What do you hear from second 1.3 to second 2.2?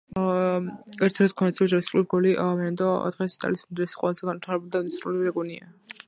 ვენეციის რესპუბლიკის